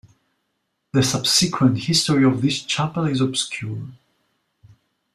The 0.93 1.03
subsequent 1.03 1.77
history 1.81 2.25
of 2.25 2.41
this 2.41 2.63
chapel 2.63 3.05
is 3.05 3.21
obscure. 3.21 3.83